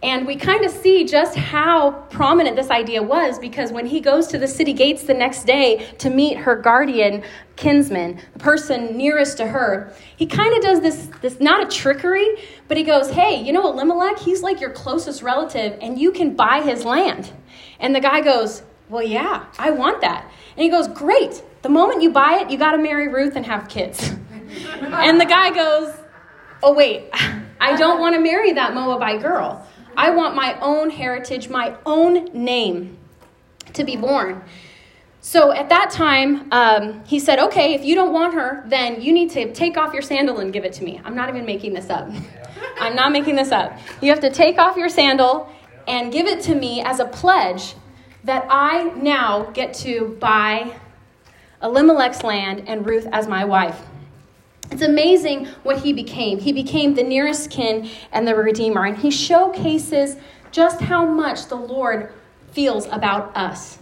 [0.00, 4.28] And we kind of see just how prominent this idea was because when he goes
[4.28, 7.24] to the city gates the next day to meet her guardian
[7.56, 12.28] kinsman, the person nearest to her, he kind of does this, this not a trickery,
[12.68, 14.20] but he goes, Hey, you know Elimelech?
[14.20, 17.32] He's like your closest relative and you can buy his land.
[17.80, 20.30] And the guy goes, Well, yeah, I want that.
[20.56, 21.42] And he goes, Great.
[21.62, 24.14] The moment you buy it, you got to marry Ruth and have kids.
[24.80, 25.92] and the guy goes,
[26.62, 27.08] Oh, wait,
[27.60, 29.66] I don't want to marry that Moabite girl.
[29.98, 32.96] I want my own heritage, my own name
[33.72, 34.44] to be born.
[35.20, 39.12] So at that time, um, he said, Okay, if you don't want her, then you
[39.12, 41.00] need to take off your sandal and give it to me.
[41.04, 42.08] I'm not even making this up.
[42.80, 43.76] I'm not making this up.
[44.00, 45.52] You have to take off your sandal
[45.88, 47.74] and give it to me as a pledge
[48.22, 50.78] that I now get to buy
[51.60, 53.80] Elimelech's land and Ruth as my wife.
[54.70, 56.38] It's amazing what he became.
[56.38, 60.16] He became the nearest kin and the Redeemer, and he showcases
[60.50, 62.12] just how much the Lord
[62.52, 63.78] feels about us.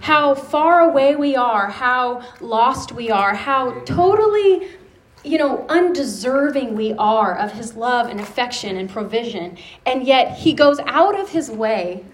[0.00, 4.68] How far away we are, how lost we are, how totally,
[5.24, 9.56] you know, undeserving we are of his love and affection and provision.
[9.86, 12.04] And yet he goes out of his way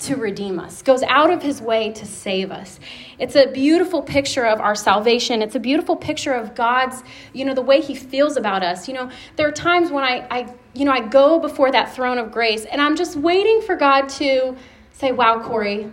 [0.00, 2.80] to redeem us, goes out of his way to save us.
[3.18, 5.42] It's a beautiful picture of our salvation.
[5.42, 8.88] It's a beautiful picture of God's, you know, the way he feels about us.
[8.88, 12.18] You know, there are times when I, I you know, I go before that throne
[12.18, 14.56] of grace and I'm just waiting for God to
[14.92, 15.90] say, wow, Corey,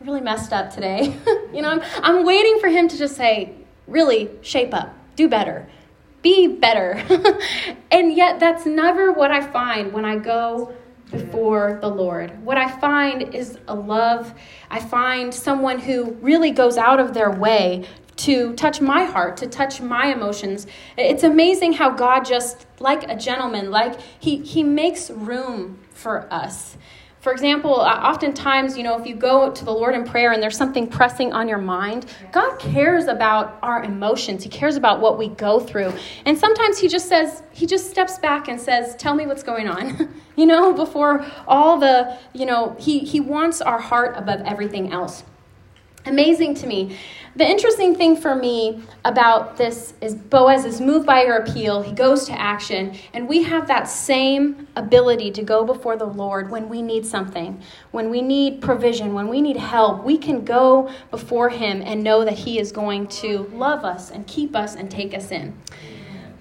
[0.00, 1.16] really messed up today.
[1.52, 3.54] you know, I'm, I'm waiting for him to just say,
[3.86, 5.68] really shape up, do better,
[6.22, 7.02] be better.
[7.90, 10.74] and yet that's never what I find when I go
[11.10, 12.44] before the Lord.
[12.44, 14.34] What I find is a love.
[14.70, 17.86] I find someone who really goes out of their way
[18.16, 20.66] to touch my heart, to touch my emotions.
[20.96, 26.76] It's amazing how God just, like a gentleman, like he, he makes room for us.
[27.26, 30.40] For example, uh, oftentimes, you know, if you go to the Lord in prayer and
[30.40, 34.44] there's something pressing on your mind, God cares about our emotions.
[34.44, 35.92] He cares about what we go through.
[36.24, 39.66] And sometimes He just says, He just steps back and says, Tell me what's going
[39.66, 40.14] on.
[40.36, 45.24] you know, before all the, you know, He, he wants our heart above everything else.
[46.04, 46.96] Amazing to me.
[47.36, 51.82] The interesting thing for me about this is Boaz is moved by her appeal.
[51.82, 56.50] He goes to action, and we have that same ability to go before the Lord
[56.50, 57.60] when we need something,
[57.90, 60.02] when we need provision, when we need help.
[60.02, 64.26] We can go before Him and know that He is going to love us and
[64.26, 65.54] keep us and take us in.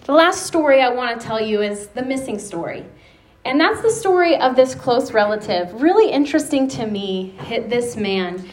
[0.05, 2.85] The last story I want to tell you is the missing story.
[3.43, 5.81] And that's the story of this close relative.
[5.81, 8.49] Really interesting to me, hit this man.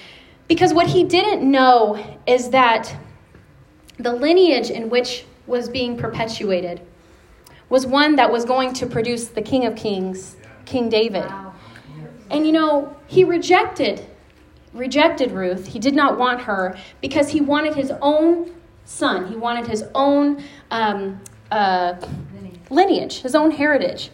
[0.48, 2.94] Because what he didn't know is that
[3.98, 6.80] the lineage in which was being perpetuated
[7.68, 10.36] was one that was going to produce the King of Kings,
[10.66, 11.30] King David.
[12.30, 14.06] And you know, he rejected
[14.72, 15.66] rejected Ruth.
[15.66, 18.50] He did not want her because he wanted his own
[18.84, 19.28] son.
[19.28, 21.20] He wanted his own um,
[21.50, 21.94] uh,
[22.70, 24.10] lineage, his own heritage.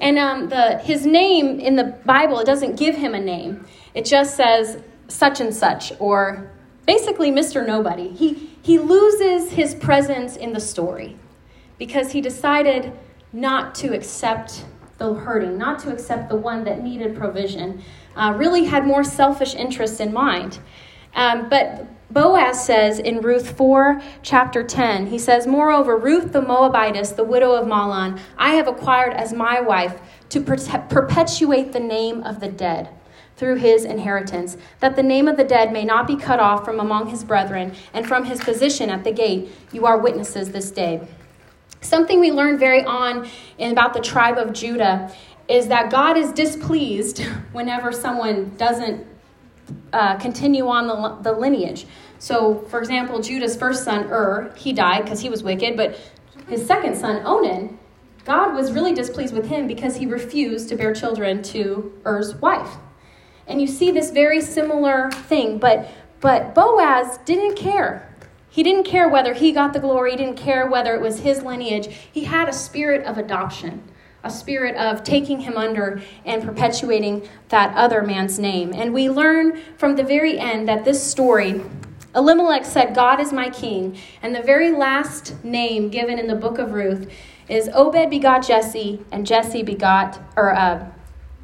[0.00, 3.66] And um, the, his name in the Bible, it doesn't give him a name.
[3.94, 6.50] It just says such and such, or
[6.86, 7.66] basically Mr.
[7.66, 8.10] Nobody.
[8.10, 11.16] He, he loses his presence in the story
[11.78, 12.92] because he decided
[13.32, 14.64] not to accept
[14.98, 17.82] the hurting, not to accept the one that needed provision,
[18.16, 20.58] uh, really had more selfish interests in mind.
[21.14, 27.12] Um, but Boaz says in Ruth 4, chapter 10, he says, Moreover, Ruth the Moabitess,
[27.12, 30.00] the widow of Mahlon, I have acquired as my wife
[30.30, 32.90] to perpetuate the name of the dead
[33.40, 36.78] through his inheritance, that the name of the dead may not be cut off from
[36.78, 39.50] among his brethren and from his position at the gate.
[39.72, 41.08] You are witnesses this day.
[41.80, 43.26] Something we learned very on
[43.56, 45.10] in about the tribe of Judah
[45.48, 47.20] is that God is displeased
[47.52, 49.06] whenever someone doesn't
[49.94, 51.86] uh, continue on the, the lineage.
[52.18, 55.98] So, for example, Judah's first son, Ur, he died because he was wicked, but
[56.46, 57.78] his second son, Onan,
[58.26, 62.76] God was really displeased with him because he refused to bear children to Er's wife.
[63.50, 65.90] And you see this very similar thing, but
[66.20, 68.06] but Boaz didn't care.
[68.48, 71.42] He didn't care whether he got the glory, he didn't care whether it was his
[71.42, 71.88] lineage.
[72.12, 73.82] He had a spirit of adoption,
[74.22, 78.72] a spirit of taking him under and perpetuating that other man's name.
[78.74, 81.62] And we learn from the very end that this story
[82.14, 83.96] Elimelech said, God is my king.
[84.20, 87.08] And the very last name given in the book of Ruth
[87.48, 90.90] is Obed begot Jesse, and Jesse begot, or uh,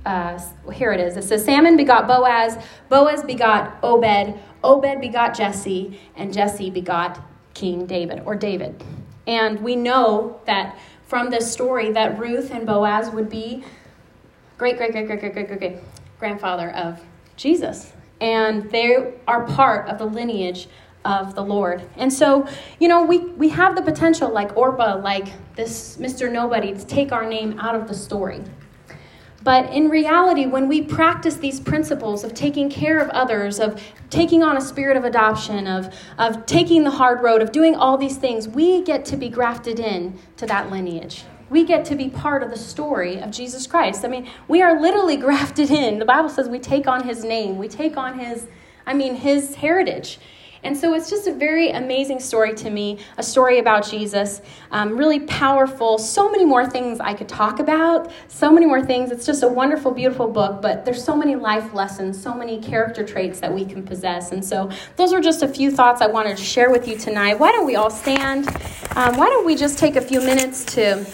[0.07, 0.41] uh,
[0.73, 1.17] here it is.
[1.17, 2.57] It says, Salmon begot Boaz,
[2.89, 7.21] Boaz begot Obed, Obed begot Jesse, and Jesse begot
[7.55, 8.83] King David, or David.
[9.27, 10.79] And we know that
[11.09, 13.65] from this story that Ruth and Boaz would be
[14.57, 15.77] great, great, great, great, great, great, great, great
[16.21, 17.03] grandfather of
[17.37, 17.93] Jesus.
[18.21, 20.69] And they are part of the lineage
[21.05, 21.83] of the Lord.
[21.97, 22.49] And so,
[22.79, 26.31] you know, we, we have the potential, like Orpah, like this Mr.
[26.31, 28.43] Nobody, to take our name out of the story.
[29.47, 33.81] But in reality, when we practice these principles of taking care of others, of
[34.11, 37.97] taking on a spirit of adoption, of, of taking the hard road, of doing all
[37.97, 41.23] these things, we get to be grafted in to that lineage.
[41.49, 44.05] We get to be part of the story of Jesus Christ.
[44.05, 46.01] I mean, we are literally grafted in.
[46.01, 48.49] The Bible says we take on his name, we take on his,
[48.85, 50.19] I mean, his heritage.
[50.67, 54.43] And so it's just a very amazing story to me, a story about Jesus.
[54.73, 55.97] Um, really powerful.
[55.97, 59.13] So many more things I could talk about, so many more things.
[59.13, 63.07] It's just a wonderful, beautiful book, but there's so many life lessons, so many character
[63.07, 64.33] traits that we can possess.
[64.33, 67.39] And so those are just a few thoughts I wanted to share with you tonight.
[67.39, 68.49] Why don't we all stand?
[68.97, 71.07] Um, why don't we just take a few minutes to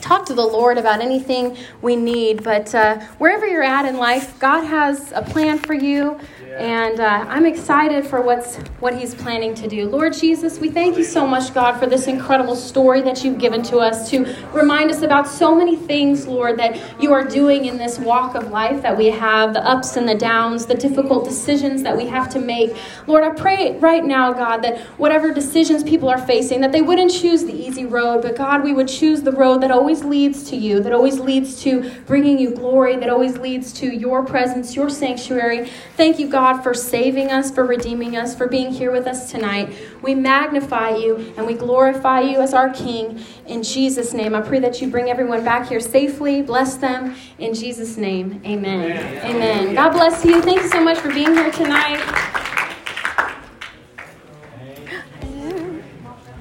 [0.00, 2.42] talk to the Lord about anything we need.
[2.42, 6.18] But uh, wherever you're at in life, God has a plan for you.
[6.58, 9.88] And uh, I'm excited for what's what He's planning to do.
[9.88, 13.62] Lord Jesus, we thank you so much, God, for this incredible story that you've given
[13.64, 17.76] to us to remind us about so many things, Lord, that you are doing in
[17.78, 21.84] this walk of life that we have, the ups and the downs, the difficult decisions
[21.84, 22.76] that we have to make.
[23.06, 27.12] Lord, I pray right now, God, that whatever decisions people are facing, that they wouldn't
[27.12, 30.56] choose the easy road, but God, we would choose the road that always leads to
[30.56, 34.90] you, that always leads to bringing you glory, that always leads to your presence, your
[34.90, 35.70] sanctuary.
[35.96, 39.30] Thank you, God God, for saving us, for redeeming us, for being here with us
[39.30, 39.76] tonight.
[40.00, 43.22] We magnify you and we glorify you as our King.
[43.44, 46.40] In Jesus' name, I pray that you bring everyone back here safely.
[46.40, 47.14] Bless them.
[47.38, 48.90] In Jesus' name, amen.
[48.90, 49.36] Amen.
[49.36, 49.74] amen.
[49.74, 50.40] God bless you.
[50.40, 52.39] Thank you so much for being here tonight.